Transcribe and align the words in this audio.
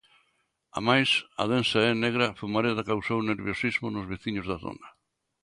Amais, 0.77 1.09
a 1.41 1.43
densa 1.53 1.79
e 1.91 1.93
negra 2.03 2.35
fumareda 2.39 2.87
causou 2.91 3.19
nerviosismo 3.21 3.87
nos 3.91 4.09
veciños 4.13 4.45
da 4.47 4.57
zona. 4.65 4.87